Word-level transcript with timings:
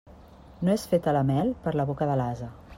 No 0.69 0.73
és 0.77 0.85
feta 0.95 1.15
la 1.19 1.23
mel 1.29 1.53
per 1.67 1.75
a 1.77 1.81
la 1.81 1.89
boca 1.93 2.09
de 2.13 2.17
l'ase. 2.23 2.53